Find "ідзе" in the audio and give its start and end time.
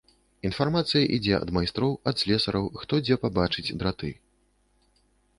1.17-1.33